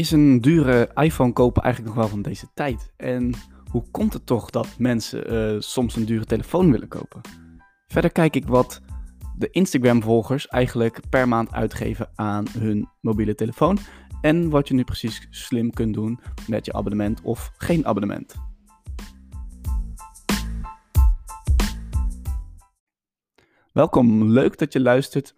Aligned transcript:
Is 0.00 0.10
een 0.10 0.40
dure 0.40 0.90
iPhone 0.94 1.32
kopen 1.32 1.62
eigenlijk 1.62 1.94
nog 1.94 2.04
wel 2.04 2.12
van 2.12 2.22
deze 2.22 2.46
tijd? 2.54 2.92
En 2.96 3.34
hoe 3.70 3.84
komt 3.90 4.12
het 4.12 4.26
toch 4.26 4.50
dat 4.50 4.78
mensen 4.78 5.32
uh, 5.32 5.60
soms 5.60 5.96
een 5.96 6.04
dure 6.04 6.24
telefoon 6.24 6.70
willen 6.72 6.88
kopen? 6.88 7.20
Verder 7.86 8.12
kijk 8.12 8.36
ik 8.36 8.46
wat 8.46 8.80
de 9.38 9.50
Instagram-volgers 9.50 10.48
eigenlijk 10.48 11.00
per 11.10 11.28
maand 11.28 11.52
uitgeven 11.52 12.10
aan 12.14 12.44
hun 12.58 12.88
mobiele 13.00 13.34
telefoon. 13.34 13.78
En 14.20 14.50
wat 14.50 14.68
je 14.68 14.74
nu 14.74 14.84
precies 14.84 15.26
slim 15.30 15.70
kunt 15.70 15.94
doen 15.94 16.20
met 16.48 16.64
je 16.66 16.72
abonnement 16.72 17.20
of 17.22 17.52
geen 17.56 17.86
abonnement. 17.86 18.34
Welkom, 23.72 24.24
leuk 24.24 24.58
dat 24.58 24.72
je 24.72 24.80
luistert 24.80 25.34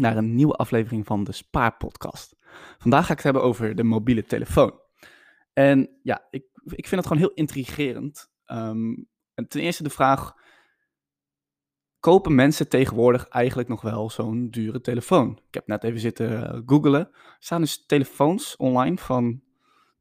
naar 0.00 0.16
een 0.16 0.34
nieuwe 0.34 0.54
aflevering 0.54 1.06
van 1.06 1.24
de 1.24 1.32
Spaarpodcast. 1.32 2.36
Vandaag 2.78 3.06
ga 3.06 3.10
ik 3.10 3.16
het 3.16 3.24
hebben 3.24 3.42
over 3.42 3.74
de 3.74 3.82
mobiele 3.82 4.24
telefoon. 4.24 4.80
En 5.52 5.98
ja, 6.02 6.26
ik, 6.30 6.44
ik 6.64 6.86
vind 6.88 7.00
het 7.00 7.06
gewoon 7.06 7.22
heel 7.22 7.34
intrigerend. 7.34 8.30
Ehm, 8.44 8.94
en 9.34 9.48
ten 9.48 9.60
eerste 9.60 9.82
de 9.82 9.90
vraag: 9.90 10.34
kopen 11.98 12.34
mensen 12.34 12.68
tegenwoordig 12.68 13.28
eigenlijk 13.28 13.68
nog 13.68 13.82
wel 13.82 14.10
zo'n 14.10 14.50
dure 14.50 14.80
telefoon? 14.80 15.40
Ik 15.48 15.54
heb 15.54 15.66
net 15.66 15.84
even 15.84 16.00
zitten 16.00 16.62
googlen. 16.66 17.08
Er 17.12 17.36
staan 17.38 17.60
dus 17.60 17.86
telefoons 17.86 18.56
online 18.56 18.96
van 18.96 19.42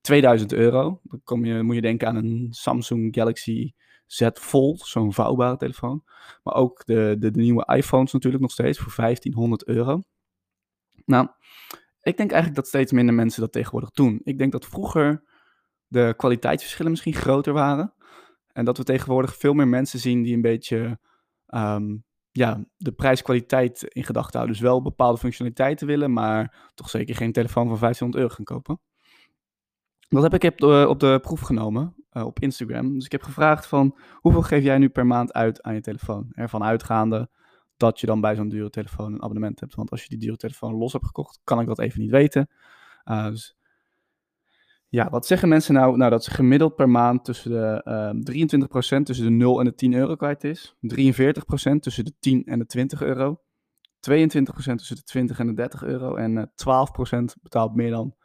2000 0.01 0.53
euro. 0.53 1.01
Dan 1.03 1.21
kom 1.23 1.45
je, 1.45 1.63
moet 1.63 1.75
je 1.75 1.81
denken 1.81 2.07
aan 2.07 2.15
een 2.15 2.47
Samsung 2.49 3.15
Galaxy 3.15 3.73
Z 4.09 4.29
Fold, 4.33 4.79
zo'n 4.79 5.13
vouwbare 5.13 5.57
telefoon. 5.57 6.03
Maar 6.43 6.53
ook 6.53 6.85
de, 6.85 7.15
de, 7.19 7.31
de, 7.31 7.39
nieuwe 7.39 7.75
iPhones 7.75 8.11
natuurlijk 8.11 8.41
nog 8.41 8.51
steeds 8.51 8.79
voor 8.79 8.93
1500 8.95 9.65
euro. 9.65 10.01
Nou, 11.05 11.27
ik 12.01 12.17
denk 12.17 12.31
eigenlijk 12.31 12.55
dat 12.55 12.67
steeds 12.67 12.91
minder 12.91 13.15
mensen 13.15 13.41
dat 13.41 13.51
tegenwoordig 13.51 13.91
doen. 13.91 14.21
Ik 14.23 14.37
denk 14.37 14.51
dat 14.51 14.65
vroeger 14.65 15.23
de 15.87 16.13
kwaliteitsverschillen 16.17 16.91
misschien 16.91 17.13
groter 17.13 17.53
waren. 17.53 17.93
En 18.51 18.65
dat 18.65 18.77
we 18.77 18.83
tegenwoordig 18.83 19.35
veel 19.35 19.53
meer 19.53 19.67
mensen 19.67 19.99
zien 19.99 20.21
die 20.21 20.35
een 20.35 20.41
beetje 20.41 20.99
ehm, 21.45 21.97
ja, 22.31 22.65
de 22.77 22.91
prijs-kwaliteit 22.91 23.83
in 23.83 24.03
gedachten 24.03 24.33
houden. 24.33 24.55
Dus 24.55 24.65
wel 24.65 24.81
bepaalde 24.81 25.17
functionaliteiten 25.17 25.87
willen, 25.87 26.13
maar 26.13 26.71
toch 26.73 26.89
zeker 26.89 27.15
geen 27.15 27.31
telefoon 27.31 27.67
van 27.67 27.79
1500 27.79 28.23
euro 28.23 28.35
gaan 28.35 28.55
kopen. 28.55 28.79
Dat 30.07 30.23
heb 30.23 30.43
ik 30.43 30.61
op 30.61 30.87
op 30.89 30.99
de 30.99 31.19
proef 31.21 31.39
genomen 31.39 31.98
uh, 32.19 32.25
op 32.25 32.39
Instagram. 32.39 32.93
Dus 32.93 33.05
ik 33.05 33.11
heb 33.11 33.23
gevraagd 33.23 33.67
van 33.67 33.97
hoeveel 34.13 34.41
geef 34.41 34.63
jij 34.63 34.77
nu 34.77 34.89
per 34.89 35.05
maand 35.05 35.33
uit 35.33 35.61
aan 35.61 35.73
je 35.73 35.81
telefoon? 35.81 36.27
Ervan 36.31 36.63
uitgaande 36.63 37.29
dat 37.77 37.99
je 37.99 38.07
dan 38.07 38.21
bij 38.21 38.35
zo'n 38.35 38.49
dure 38.49 38.69
telefoon 38.69 39.13
een 39.13 39.23
abonnement 39.23 39.59
hebt. 39.59 39.75
Want 39.75 39.91
als 39.91 40.03
je 40.03 40.09
die 40.09 40.17
dure 40.17 40.37
telefoon 40.37 40.73
los 40.73 40.93
hebt 40.93 41.05
gekocht, 41.05 41.39
kan 41.43 41.59
ik 41.59 41.67
dat 41.67 41.79
even 41.79 42.01
niet 42.01 42.11
weten. 42.11 42.49
Uh, 43.05 43.25
dus 43.25 43.57
ja, 44.87 45.09
wat 45.09 45.25
zeggen 45.25 45.49
mensen 45.49 45.73
nou? 45.73 45.97
Nou, 45.97 46.11
dat 46.11 46.23
ze 46.23 46.31
gemiddeld 46.31 46.75
per 46.75 46.89
maand 46.89 47.25
tussen 47.25 47.51
de 47.51 47.81
uh, 47.85 48.09
ehm, 48.09 48.99
23% 48.99 49.03
tussen 49.03 49.25
de 49.25 49.31
0 49.31 49.59
en 49.59 49.65
de 49.65 49.75
10 49.75 49.93
euro 49.93 50.15
kwijt 50.15 50.43
is. 50.43 50.75
43% 50.81 51.79
tussen 51.79 52.05
de 52.05 52.13
10 52.19 52.45
en 52.45 52.59
de 52.59 52.65
20 52.65 53.01
euro. 53.01 53.41
22% 53.99 54.75
tussen 54.75 54.95
de 54.95 55.03
20 55.03 55.39
en 55.39 55.47
de 55.47 55.53
30 55.53 55.83
euro. 55.83 56.15
En 56.15 56.31
uh, 56.35 56.41
eh, 56.41 57.19
12% 57.19 57.23
betaalt 57.41 57.75
meer 57.75 57.91
dan 57.91 58.15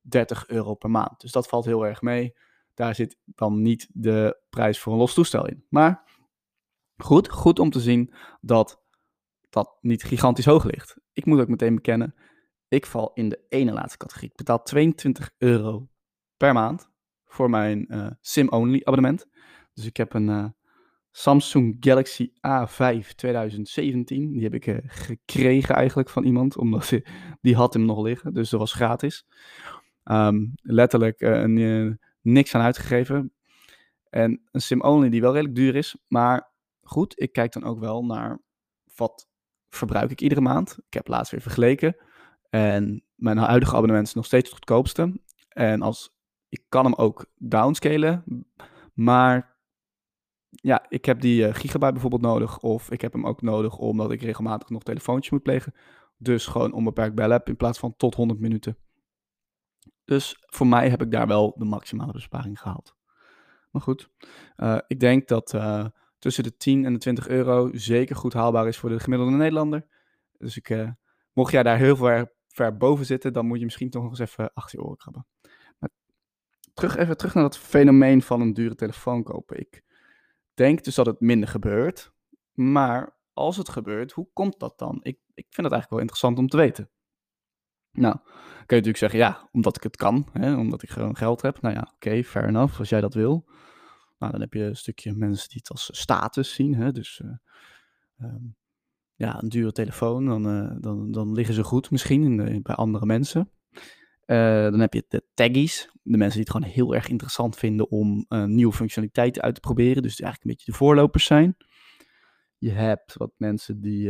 30 0.00 0.48
euro 0.48 0.74
per 0.74 0.90
maand. 0.90 1.20
Dus 1.20 1.32
dat 1.32 1.48
valt 1.48 1.64
heel 1.64 1.86
erg 1.86 2.02
mee. 2.02 2.34
Daar 2.74 2.94
zit 2.94 3.16
dan 3.24 3.62
niet 3.62 3.88
de 3.92 4.42
prijs 4.50 4.78
voor 4.78 4.92
een 4.92 4.98
los 4.98 5.14
toestel 5.14 5.46
in. 5.46 5.64
Maar 5.68 6.02
goed, 6.96 7.30
goed 7.30 7.58
om 7.58 7.70
te 7.70 7.80
zien 7.80 8.14
dat 8.40 8.82
dat 9.50 9.76
niet 9.80 10.04
gigantisch 10.04 10.44
hoog 10.44 10.64
ligt. 10.64 10.96
Ik 11.12 11.24
moet 11.24 11.40
ook 11.40 11.48
meteen 11.48 11.74
bekennen, 11.74 12.14
ik 12.68 12.86
val 12.86 13.10
in 13.12 13.28
de 13.28 13.44
ene 13.48 13.72
laatste 13.72 13.98
categorie. 13.98 14.30
Ik 14.30 14.36
betaal 14.36 14.62
22 14.62 15.30
euro 15.38 15.88
per 16.36 16.52
maand 16.52 16.90
voor 17.24 17.50
mijn 17.50 17.86
uh, 17.88 18.10
SIM-only 18.20 18.80
abonnement. 18.84 19.26
Dus 19.74 19.86
ik 19.86 19.96
heb 19.96 20.14
een 20.14 20.28
uh, 20.28 20.46
Samsung 21.10 21.76
Galaxy 21.80 22.32
A5 22.32 23.14
2017. 23.16 24.32
Die 24.32 24.42
heb 24.42 24.54
ik 24.54 24.66
uh, 24.66 24.78
gekregen 24.86 25.74
eigenlijk 25.74 26.08
van 26.08 26.24
iemand, 26.24 26.56
omdat 26.64 26.92
die 27.40 27.54
had 27.54 27.74
hem 27.74 27.84
nog 27.84 28.02
liggen. 28.02 28.34
Dus 28.34 28.50
dat 28.50 28.60
was 28.60 28.72
gratis. 28.72 29.26
Um, 30.04 30.52
letterlijk 30.62 31.20
een, 31.20 31.98
niks 32.24 32.54
aan 32.54 32.62
uitgegeven. 32.62 33.32
En 34.10 34.42
een 34.50 34.60
sim-only 34.60 35.10
die 35.10 35.20
wel 35.20 35.32
redelijk 35.32 35.56
duur 35.56 35.74
is. 35.74 35.96
Maar 36.08 36.52
goed, 36.82 37.20
ik 37.20 37.32
kijk 37.32 37.52
dan 37.52 37.64
ook 37.64 37.78
wel 37.78 38.04
naar 38.04 38.42
wat 38.94 39.28
verbruik 39.68 40.10
ik 40.10 40.20
iedere 40.20 40.40
maand. 40.40 40.78
Ik 40.86 40.94
heb 40.94 41.08
laatst 41.08 41.32
weer 41.32 41.40
vergeleken. 41.40 41.96
En 42.50 43.04
mijn 43.14 43.38
huidige 43.38 43.76
abonnement 43.76 44.06
is 44.06 44.14
nog 44.14 44.24
steeds 44.24 44.44
het 44.44 44.58
goedkoopste. 44.58 45.20
En 45.48 45.82
als, 45.82 46.16
ik 46.48 46.64
kan 46.68 46.84
hem 46.84 46.94
ook 46.94 47.26
downscalen. 47.36 48.24
Maar 48.94 49.56
ja, 50.50 50.86
ik 50.88 51.04
heb 51.04 51.20
die 51.20 51.46
uh, 51.46 51.54
gigabyte 51.54 51.92
bijvoorbeeld 51.92 52.22
nodig. 52.22 52.58
Of 52.58 52.90
ik 52.90 53.00
heb 53.00 53.12
hem 53.12 53.26
ook 53.26 53.42
nodig 53.42 53.78
omdat 53.78 54.10
ik 54.10 54.22
regelmatig 54.22 54.68
nog 54.68 54.82
telefoontjes 54.82 55.32
moet 55.32 55.42
plegen. 55.42 55.74
Dus 56.16 56.46
gewoon 56.46 56.72
onbeperkt 56.72 57.14
bellen 57.14 57.36
heb 57.36 57.48
in 57.48 57.56
plaats 57.56 57.78
van 57.78 57.96
tot 57.96 58.14
100 58.14 58.40
minuten. 58.40 58.76
Dus 60.04 60.36
voor 60.46 60.66
mij 60.66 60.88
heb 60.88 61.02
ik 61.02 61.10
daar 61.10 61.26
wel 61.26 61.54
de 61.56 61.64
maximale 61.64 62.12
besparing 62.12 62.60
gehaald. 62.60 62.94
Maar 63.70 63.82
goed, 63.82 64.10
uh, 64.56 64.78
ik 64.86 65.00
denk 65.00 65.28
dat 65.28 65.52
uh, 65.52 65.86
tussen 66.18 66.44
de 66.44 66.56
10 66.56 66.84
en 66.84 66.92
de 66.92 66.98
20 66.98 67.28
euro 67.28 67.70
zeker 67.72 68.16
goed 68.16 68.32
haalbaar 68.32 68.68
is 68.68 68.78
voor 68.78 68.90
de 68.90 69.00
gemiddelde 69.00 69.36
Nederlander. 69.36 69.86
Dus 70.38 70.56
ik, 70.56 70.68
uh, 70.68 70.90
mocht 71.32 71.52
jij 71.52 71.62
daar 71.62 71.78
heel 71.78 71.96
ver, 71.96 72.32
ver, 72.48 72.76
boven 72.76 73.06
zitten, 73.06 73.32
dan 73.32 73.46
moet 73.46 73.58
je 73.58 73.64
misschien 73.64 73.90
toch 73.90 74.02
nog 74.02 74.10
eens 74.10 74.30
even 74.30 74.52
achter 74.52 74.78
je 74.78 74.84
oren 74.84 74.96
krabben. 74.96 75.26
Maar 75.78 75.90
terug, 76.74 76.96
even 76.96 77.16
terug 77.16 77.34
naar 77.34 77.42
dat 77.42 77.58
fenomeen 77.58 78.22
van 78.22 78.40
een 78.40 78.52
dure 78.52 78.74
telefoon 78.74 79.22
kopen. 79.22 79.58
Ik 79.58 79.82
denk 80.54 80.84
dus 80.84 80.94
dat 80.94 81.06
het 81.06 81.20
minder 81.20 81.48
gebeurt. 81.48 82.12
Maar 82.52 83.16
als 83.32 83.56
het 83.56 83.68
gebeurt, 83.68 84.12
hoe 84.12 84.28
komt 84.32 84.58
dat 84.58 84.78
dan? 84.78 84.98
Ik, 85.02 85.18
ik 85.34 85.46
vind 85.50 85.66
het 85.66 85.72
eigenlijk 85.72 85.90
wel 85.90 86.00
interessant 86.00 86.38
om 86.38 86.48
te 86.48 86.56
weten. 86.56 86.90
Nou, 87.94 88.16
kun 88.66 88.76
je 88.76 88.82
natuurlijk 88.82 88.96
zeggen, 88.96 89.18
ja, 89.18 89.48
omdat 89.52 89.76
ik 89.76 89.82
het 89.82 89.96
kan, 89.96 90.28
hè, 90.32 90.56
omdat 90.56 90.82
ik 90.82 90.90
gewoon 90.90 91.16
geld 91.16 91.42
heb. 91.42 91.60
Nou 91.60 91.74
ja, 91.74 91.92
oké, 91.94 92.24
fair 92.24 92.48
enough, 92.48 92.78
als 92.78 92.88
jij 92.88 93.00
dat 93.00 93.14
wil. 93.14 93.44
Nou, 94.18 94.32
dan 94.32 94.40
heb 94.40 94.52
je 94.52 94.62
een 94.62 94.76
stukje 94.76 95.12
mensen 95.12 95.48
die 95.48 95.58
het 95.58 95.70
als 95.70 95.88
status 95.92 96.54
zien. 96.54 96.74
Hè, 96.74 96.92
dus 96.92 97.20
uh, 97.24 98.28
um, 98.28 98.56
ja, 99.14 99.42
een 99.42 99.48
dure 99.48 99.72
telefoon, 99.72 100.26
dan, 100.26 100.48
uh, 100.48 100.76
dan, 100.80 101.12
dan 101.12 101.32
liggen 101.32 101.54
ze 101.54 101.64
goed 101.64 101.90
misschien 101.90 102.36
bij 102.62 102.74
andere 102.74 103.06
mensen. 103.06 103.50
Uh, 104.26 104.62
dan 104.62 104.80
heb 104.80 104.94
je 104.94 105.04
de 105.08 105.24
taggies, 105.34 105.90
de 106.02 106.16
mensen 106.16 106.38
die 106.40 106.48
het 106.48 106.56
gewoon 106.56 106.74
heel 106.74 106.94
erg 106.94 107.08
interessant 107.08 107.56
vinden 107.56 107.90
om 107.90 108.26
nieuwe 108.28 108.72
functionaliteiten 108.72 109.42
uit 109.42 109.54
te 109.54 109.60
proberen. 109.60 110.02
Dus 110.02 110.16
die 110.16 110.24
eigenlijk 110.24 110.44
een 110.44 110.50
beetje 110.50 110.72
de 110.72 110.78
voorlopers 110.78 111.24
zijn. 111.24 111.56
Je 112.58 112.70
hebt 112.70 113.16
wat 113.16 113.32
mensen 113.36 113.80
die 113.80 114.02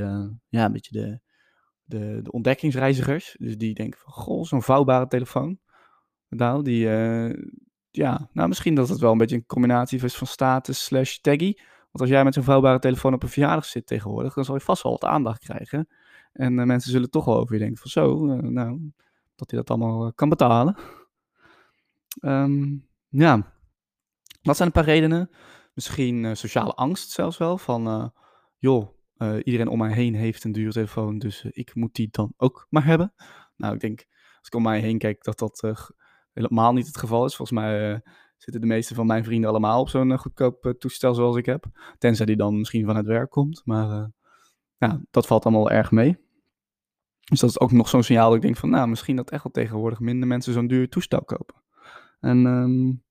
ja, 0.48 0.64
een 0.64 0.72
beetje 0.72 1.00
de 1.00 1.20
de, 1.84 2.20
de 2.22 2.32
ontdekkingsreizigers. 2.32 3.36
Dus 3.38 3.58
die 3.58 3.74
denken 3.74 4.00
van, 4.00 4.12
goh, 4.12 4.44
zo'n 4.44 4.62
vouwbare 4.62 5.06
telefoon. 5.06 5.58
Nou, 6.28 6.62
die, 6.62 6.86
uh, 6.86 7.46
ja, 7.90 8.28
nou 8.32 8.48
misschien 8.48 8.74
dat 8.74 8.88
het 8.88 8.98
wel 8.98 9.12
een 9.12 9.18
beetje 9.18 9.36
een 9.36 9.46
combinatie 9.46 10.02
is 10.02 10.16
van 10.16 10.26
status 10.26 10.84
slash 10.84 11.16
taggy. 11.16 11.54
Want 11.90 12.00
als 12.00 12.08
jij 12.08 12.24
met 12.24 12.34
zo'n 12.34 12.42
vouwbare 12.42 12.78
telefoon 12.78 13.14
op 13.14 13.22
een 13.22 13.28
verjaardag 13.28 13.64
zit 13.64 13.86
tegenwoordig, 13.86 14.34
dan 14.34 14.44
zal 14.44 14.54
je 14.54 14.60
vast 14.60 14.82
wel 14.82 14.92
wat 14.92 15.04
aandacht 15.04 15.38
krijgen. 15.38 15.88
En 16.32 16.58
uh, 16.58 16.64
mensen 16.64 16.90
zullen 16.90 17.10
toch 17.10 17.24
wel 17.24 17.38
over 17.38 17.54
je 17.54 17.60
denken 17.60 17.78
van 17.78 17.90
zo, 17.90 18.26
uh, 18.26 18.38
nou, 18.38 18.92
dat 19.34 19.50
hij 19.50 19.60
dat 19.60 19.70
allemaal 19.70 20.12
kan 20.12 20.28
betalen. 20.28 20.76
Um, 22.20 22.88
ja, 23.08 23.52
dat 24.42 24.56
zijn 24.56 24.68
een 24.68 24.74
paar 24.74 24.84
redenen. 24.84 25.30
Misschien 25.74 26.36
sociale 26.36 26.72
angst 26.74 27.10
zelfs 27.10 27.38
wel, 27.38 27.58
van 27.58 28.12
joh, 28.58 28.88
uh, 29.18 29.36
iedereen 29.42 29.68
om 29.68 29.78
mij 29.78 29.92
heen 29.92 30.14
heeft 30.14 30.44
een 30.44 30.52
dure 30.52 30.72
telefoon, 30.72 31.18
dus 31.18 31.44
uh, 31.44 31.50
ik 31.54 31.74
moet 31.74 31.94
die 31.94 32.08
dan 32.10 32.32
ook 32.36 32.66
maar 32.70 32.84
hebben. 32.84 33.14
Nou, 33.56 33.74
ik 33.74 33.80
denk, 33.80 34.04
als 34.38 34.46
ik 34.46 34.54
om 34.54 34.62
mij 34.62 34.80
heen 34.80 34.98
kijk, 34.98 35.24
dat 35.24 35.38
dat 35.38 35.62
uh, 35.64 35.76
helemaal 36.32 36.72
niet 36.72 36.86
het 36.86 36.98
geval 36.98 37.24
is. 37.24 37.36
Volgens 37.36 37.58
mij 37.58 38.02
zitten 38.36 38.60
de 38.60 38.66
meeste 38.66 38.94
van 38.94 39.06
mijn 39.06 39.24
vrienden 39.24 39.50
allemaal 39.50 39.80
op 39.80 39.88
zo'n 39.88 40.18
goedkoop 40.18 40.74
toestel 40.78 41.14
zoals 41.14 41.36
ik 41.36 41.46
heb. 41.46 41.64
Tenzij 41.98 42.26
die 42.26 42.36
dan 42.36 42.58
misschien 42.58 42.84
van 42.84 42.96
het 42.96 43.06
werk 43.06 43.30
komt, 43.30 43.62
maar 43.64 44.10
ja, 44.76 45.00
dat 45.10 45.26
valt 45.26 45.44
allemaal 45.44 45.70
erg 45.70 45.90
mee. 45.90 46.22
Dus 47.24 47.40
dat 47.40 47.50
is 47.50 47.60
ook 47.60 47.72
nog 47.72 47.88
zo'n 47.88 48.02
signaal 48.02 48.26
dat 48.26 48.36
ik 48.36 48.42
denk 48.42 48.56
van, 48.56 48.70
nou, 48.70 48.88
misschien 48.88 49.16
dat 49.16 49.30
echt 49.30 49.42
wel 49.42 49.52
tegenwoordig 49.52 50.00
minder 50.00 50.28
mensen 50.28 50.52
zo'n 50.52 50.66
duur 50.66 50.88
toestel 50.88 51.24
kopen. 51.24 51.62
En 52.20 52.46
um, 52.46 53.03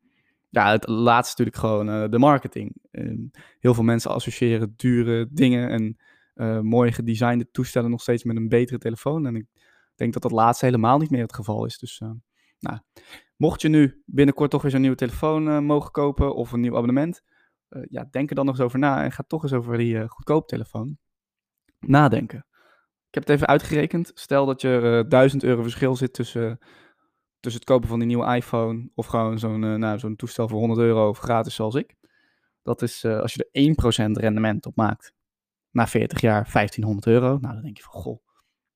ja, 0.53 0.71
het 0.71 0.87
laatste 0.87 1.43
natuurlijk 1.43 1.57
gewoon 1.57 1.89
uh, 1.89 2.09
de 2.09 2.19
marketing. 2.19 2.75
Uh, 2.91 3.29
heel 3.59 3.73
veel 3.73 3.83
mensen 3.83 4.11
associëren 4.11 4.73
dure 4.75 5.27
dingen 5.31 5.69
en 5.69 5.97
uh, 6.35 6.59
mooi 6.59 6.91
gedesignde 6.91 7.51
toestellen 7.51 7.89
nog 7.89 8.01
steeds 8.01 8.23
met 8.23 8.35
een 8.35 8.47
betere 8.47 8.77
telefoon. 8.77 9.25
En 9.25 9.35
ik 9.35 9.45
denk 9.95 10.13
dat 10.13 10.21
dat 10.21 10.31
laatste 10.31 10.65
helemaal 10.65 10.97
niet 10.97 11.09
meer 11.09 11.21
het 11.21 11.35
geval 11.35 11.65
is. 11.65 11.77
Dus 11.77 12.01
nou, 12.59 12.79
mocht 13.35 13.61
je 13.61 13.69
nu 13.69 14.01
binnenkort 14.05 14.51
toch 14.51 14.61
weer 14.61 14.71
zo'n 14.71 14.81
nieuwe 14.81 14.95
telefoon 14.95 15.65
mogen 15.65 15.91
kopen 15.91 16.35
of 16.35 16.51
een 16.51 16.59
nieuw 16.59 16.75
abonnement, 16.75 17.23
ja, 17.89 18.07
denk 18.11 18.29
er 18.29 18.35
dan 18.35 18.45
nog 18.45 18.55
eens 18.55 18.63
over 18.63 18.79
na 18.79 19.03
en 19.03 19.11
ga 19.11 19.23
toch 19.27 19.43
eens 19.43 19.53
over 19.53 19.77
die 19.77 20.07
goedkope 20.07 20.45
telefoon 20.45 20.97
nadenken. 21.79 22.45
Ik 23.07 23.13
heb 23.13 23.27
het 23.27 23.29
even 23.29 23.47
uitgerekend. 23.47 24.11
Stel 24.13 24.45
dat 24.45 24.61
je 24.61 25.05
1000 25.07 25.43
euro 25.43 25.61
verschil 25.61 25.95
zit 25.95 26.13
tussen 26.13 26.59
tussen 27.43 27.61
het 27.61 27.69
kopen 27.69 27.89
van 27.89 27.99
die 27.99 28.07
nieuwe 28.07 28.35
iPhone 28.35 28.89
of 28.95 29.05
gewoon 29.05 29.39
zo'n 29.39 29.63
uh, 29.63 29.75
nou, 29.75 29.99
zo'n 29.99 30.15
toestel 30.15 30.47
voor 30.47 30.59
100 30.59 30.79
euro 30.79 31.09
of 31.09 31.17
gratis 31.17 31.55
zoals 31.55 31.75
ik. 31.75 31.95
Dat 32.61 32.81
is 32.81 33.03
uh, 33.03 33.19
als 33.19 33.33
je 33.33 33.49
er 33.51 34.09
1% 34.09 34.11
rendement 34.11 34.65
op 34.65 34.75
maakt, 34.75 35.13
na 35.71 35.87
40 35.87 36.21
jaar 36.21 36.49
1500 36.53 37.07
euro. 37.07 37.37
Nou, 37.37 37.53
dan 37.53 37.63
denk 37.63 37.77
je 37.77 37.83
van, 37.83 37.93
goh, 37.93 38.25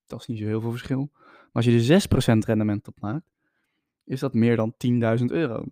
dat 0.06 0.19
is 0.19 0.25
niet 0.25 0.38
zo 0.38 0.46
heel 0.46 0.62
veel 0.62 0.72
verschil. 0.72 1.10
Maar 1.14 1.50
als 1.52 1.66
je 1.66 1.94
er 1.94 2.34
6% 2.36 2.38
rendement 2.46 2.88
op 2.88 3.00
maakt, 3.00 3.31
is 4.04 4.19
dat 4.19 4.34
meer 4.34 4.56
dan 4.56 4.74
10.000 5.19 5.25
euro. 5.25 5.66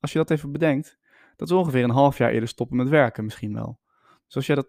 Als 0.00 0.12
je 0.12 0.18
dat 0.18 0.30
even 0.30 0.52
bedenkt, 0.52 0.98
dat 1.36 1.48
is 1.48 1.54
ongeveer 1.54 1.84
een 1.84 1.90
half 1.90 2.18
jaar 2.18 2.30
eerder 2.30 2.48
stoppen 2.48 2.76
met 2.76 2.88
werken 2.88 3.24
misschien 3.24 3.54
wel. 3.54 3.80
Dus 4.26 4.36
als 4.36 4.46
jij 4.46 4.56
dat, 4.56 4.68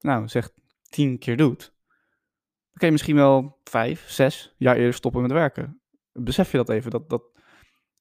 nou, 0.00 0.28
zegt 0.28 0.52
10 0.88 1.18
keer 1.18 1.36
doet, 1.36 1.58
dan 1.58 2.78
kun 2.78 2.86
je 2.86 2.92
misschien 2.92 3.16
wel 3.16 3.58
5, 3.64 4.08
6 4.08 4.54
jaar 4.56 4.76
eerder 4.76 4.94
stoppen 4.94 5.22
met 5.22 5.32
werken. 5.32 5.79
Besef 6.24 6.50
je 6.50 6.56
dat 6.56 6.68
even, 6.68 6.90
dat, 6.90 7.08
dat 7.08 7.22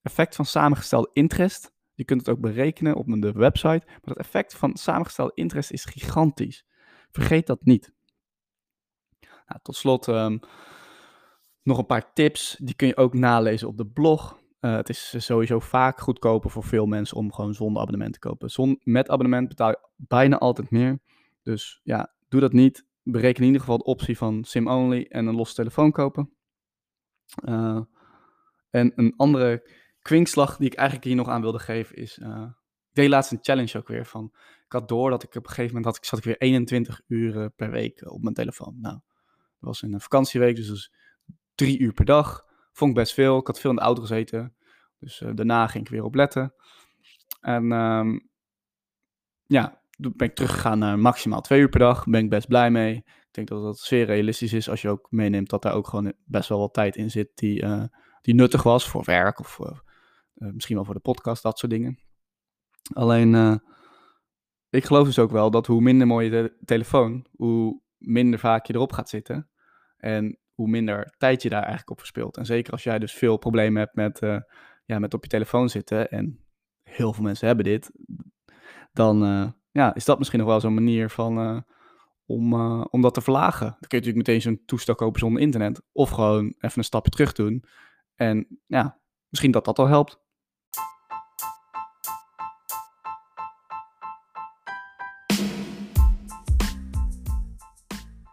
effect 0.01 0.35
van 0.35 0.45
samengestelde 0.45 1.09
interest, 1.13 1.73
je 1.93 2.05
kunt 2.05 2.19
het 2.19 2.29
ook 2.29 2.41
berekenen 2.41 2.95
op 2.95 3.05
de 3.21 3.31
website, 3.31 3.83
maar 3.85 3.99
dat 4.01 4.17
effect 4.17 4.55
van 4.55 4.75
samengestelde 4.75 5.31
interest 5.35 5.71
is 5.71 5.85
gigantisch. 5.85 6.65
Vergeet 7.11 7.47
dat 7.47 7.65
niet. 7.65 7.93
Nou, 9.19 9.59
tot 9.61 9.75
slot 9.75 10.07
um, 10.07 10.39
nog 11.63 11.77
een 11.77 11.85
paar 11.85 12.13
tips. 12.13 12.55
Die 12.59 12.75
kun 12.75 12.87
je 12.87 12.97
ook 12.97 13.13
nalezen 13.13 13.67
op 13.67 13.77
de 13.77 13.87
blog. 13.87 14.39
Uh, 14.59 14.75
het 14.75 14.89
is 14.89 15.15
sowieso 15.17 15.59
vaak 15.59 15.99
goedkoper 15.99 16.49
voor 16.49 16.63
veel 16.63 16.85
mensen 16.85 17.17
om 17.17 17.33
gewoon 17.33 17.53
zonder 17.53 17.81
abonnement 17.81 18.13
te 18.13 18.19
kopen. 18.19 18.49
Zon, 18.49 18.79
met 18.83 19.09
abonnement 19.09 19.47
betaal 19.47 19.69
je 19.69 19.89
bijna 19.95 20.37
altijd 20.37 20.69
meer. 20.69 20.99
Dus 21.43 21.79
ja, 21.83 22.13
doe 22.27 22.41
dat 22.41 22.53
niet. 22.53 22.87
Bereken 23.03 23.39
in 23.39 23.45
ieder 23.45 23.61
geval 23.61 23.77
de 23.77 23.83
optie 23.83 24.17
van 24.17 24.43
SIM-only 24.43 25.05
en 25.09 25.25
een 25.25 25.35
losse 25.35 25.55
telefoon 25.55 25.91
kopen. 25.91 26.33
Uh, 27.45 27.81
en 28.69 28.91
een 28.95 29.13
andere 29.17 29.69
kwinkslag 30.01 30.57
die 30.57 30.67
ik 30.67 30.73
eigenlijk 30.73 31.07
hier 31.07 31.15
nog 31.15 31.27
aan 31.27 31.41
wilde 31.41 31.59
geven 31.59 31.95
is... 31.95 32.17
Uh, 32.17 32.45
ik 32.89 32.95
deed 32.95 33.09
laatst 33.09 33.31
een 33.31 33.39
challenge 33.41 33.77
ook 33.77 33.87
weer 33.87 34.05
van... 34.05 34.31
Ik 34.65 34.71
had 34.71 34.87
door 34.87 35.09
dat 35.09 35.23
ik 35.23 35.35
op 35.35 35.43
een 35.43 35.49
gegeven 35.49 35.67
moment 35.67 35.85
had, 35.85 35.95
ik, 35.97 36.05
zat 36.05 36.19
ik 36.19 36.25
weer 36.25 36.37
21 36.37 37.01
uur 37.07 37.49
per 37.49 37.71
week 37.71 38.11
op 38.11 38.21
mijn 38.21 38.35
telefoon. 38.35 38.77
Nou, 38.81 38.93
dat 38.93 39.59
was 39.59 39.81
in 39.81 39.93
een 39.93 40.01
vakantieweek, 40.01 40.55
dus, 40.55 40.67
dus 40.67 40.93
drie 41.55 41.79
uur 41.79 41.93
per 41.93 42.05
dag. 42.05 42.45
Vond 42.71 42.89
ik 42.89 42.97
best 42.97 43.13
veel. 43.13 43.39
Ik 43.39 43.47
had 43.47 43.59
veel 43.59 43.69
in 43.69 43.75
de 43.75 43.81
auto 43.81 44.01
gezeten. 44.01 44.55
Dus 44.99 45.21
uh, 45.21 45.29
daarna 45.33 45.67
ging 45.67 45.83
ik 45.83 45.89
weer 45.89 46.03
op 46.03 46.15
letten. 46.15 46.53
En 47.41 47.71
um, 47.71 48.29
ja, 49.45 49.81
toen 49.89 50.13
ben 50.15 50.27
ik 50.27 50.35
teruggegaan 50.35 50.79
naar 50.79 50.99
maximaal 50.99 51.41
twee 51.41 51.59
uur 51.59 51.69
per 51.69 51.79
dag. 51.79 52.05
Ben 52.05 52.23
ik 52.23 52.29
best 52.29 52.47
blij 52.47 52.71
mee. 52.71 52.95
Ik 52.95 53.27
denk 53.31 53.47
dat 53.47 53.61
dat 53.61 53.79
zeer 53.79 54.05
realistisch 54.05 54.53
is 54.53 54.69
als 54.69 54.81
je 54.81 54.89
ook 54.89 55.07
meeneemt 55.11 55.49
dat 55.49 55.61
daar 55.61 55.73
ook 55.73 55.87
gewoon 55.87 56.13
best 56.25 56.49
wel 56.49 56.59
wat 56.59 56.73
tijd 56.73 56.95
in 56.95 57.11
zit 57.11 57.31
die, 57.35 57.65
die 58.21 58.33
nuttig 58.33 58.63
was 58.63 58.89
voor 58.89 59.03
werk 59.03 59.39
of 59.39 59.59
uh, 59.59 59.71
misschien 60.33 60.75
wel 60.75 60.85
voor 60.85 60.93
de 60.93 60.99
podcast, 60.99 61.43
dat 61.43 61.59
soort 61.59 61.71
dingen. 61.71 61.99
Alleen, 62.93 63.61
ik 64.69 64.85
geloof 64.85 65.05
dus 65.05 65.19
ook 65.19 65.31
wel 65.31 65.51
dat 65.51 65.67
hoe 65.67 65.81
minder 65.81 66.07
mooie 66.07 66.29
te 66.29 66.57
telefoon, 66.65 67.25
hoe 67.35 67.81
minder 67.97 68.39
vaak 68.39 68.65
je 68.65 68.73
erop 68.73 68.91
gaat 68.91 69.09
zitten. 69.09 69.49
En 69.97 70.39
hoe 70.53 70.69
minder 70.69 71.13
tijd 71.17 71.41
je 71.41 71.49
daar 71.49 71.59
eigenlijk 71.59 71.89
op 71.89 71.99
verspilt. 71.99 72.37
En 72.37 72.45
zeker 72.45 72.71
als 72.71 72.83
jij 72.83 72.99
dus 72.99 73.13
veel 73.13 73.37
problemen 73.37 73.81
hebt 73.81 73.95
met, 73.95 74.21
uh, 74.21 74.39
ja, 74.85 74.99
met 74.99 75.13
op 75.13 75.23
je 75.23 75.29
telefoon 75.29 75.69
zitten, 75.69 76.09
en 76.09 76.39
heel 76.83 77.13
veel 77.13 77.23
mensen 77.23 77.47
hebben 77.47 77.65
dit, 77.65 77.91
dan 78.93 79.17
ja, 79.71 79.95
is 79.95 80.05
dat 80.05 80.17
misschien 80.17 80.39
nog 80.39 80.47
wel 80.47 80.59
zo'n 80.59 80.73
manier 80.73 81.09
van, 81.09 81.65
om, 82.25 82.53
om 82.81 83.01
dat 83.01 83.13
te 83.13 83.21
verlagen. 83.21 83.67
Dan 83.67 83.87
kun 83.87 83.99
je 83.99 84.05
natuurlijk 84.05 84.27
meteen 84.27 84.41
zo'n 84.41 84.61
toestel 84.65 84.95
kopen 84.95 85.19
zonder 85.19 85.41
internet, 85.41 85.81
of 85.91 86.09
gewoon 86.09 86.45
even 86.45 86.77
een 86.77 86.83
stapje 86.83 87.11
terug 87.11 87.33
doen. 87.33 87.63
En 88.19 88.47
ja, 88.67 88.99
misschien 89.29 89.51
dat 89.51 89.65
dat 89.65 89.79
al 89.79 89.87
helpt. 89.87 90.19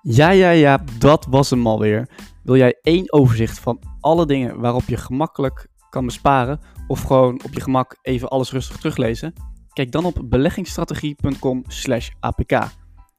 Ja, 0.02 0.30
ja, 0.30 0.50
ja, 0.50 0.84
dat 0.98 1.26
was 1.30 1.50
hem 1.50 1.66
alweer. 1.66 2.08
Wil 2.42 2.56
jij 2.56 2.78
één 2.82 3.12
overzicht 3.12 3.58
van 3.58 3.82
alle 4.00 4.26
dingen 4.26 4.60
waarop 4.60 4.84
je 4.86 4.96
gemakkelijk 4.96 5.68
kan 5.90 6.04
besparen 6.04 6.60
of 6.86 7.02
gewoon 7.02 7.40
op 7.44 7.52
je 7.52 7.60
gemak 7.60 7.98
even 8.02 8.28
alles 8.28 8.52
rustig 8.52 8.76
teruglezen? 8.76 9.32
Kijk 9.72 9.92
dan 9.92 10.04
op 10.04 10.22
beleggingsstrategie.com/apk. 10.24 12.68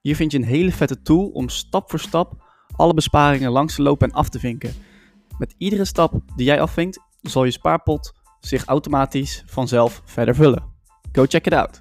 Hier 0.01 0.15
vind 0.15 0.31
je 0.31 0.37
een 0.37 0.43
hele 0.43 0.71
vette 0.71 1.01
tool 1.01 1.27
om 1.27 1.49
stap 1.49 1.89
voor 1.89 1.99
stap 1.99 2.45
alle 2.75 2.93
besparingen 2.93 3.51
langs 3.51 3.75
te 3.75 3.81
lopen 3.81 4.09
en 4.09 4.15
af 4.15 4.29
te 4.29 4.39
vinken. 4.39 4.95
Met 5.37 5.55
iedere 5.57 5.85
stap 5.85 6.13
die 6.35 6.45
jij 6.45 6.61
afvinkt, 6.61 6.99
zal 7.21 7.43
je 7.43 7.51
spaarpot 7.51 8.13
zich 8.39 8.65
automatisch 8.65 9.43
vanzelf 9.45 10.01
verder 10.05 10.35
vullen. 10.35 10.63
Go 11.11 11.25
check 11.25 11.45
it 11.45 11.53
out. 11.53 11.79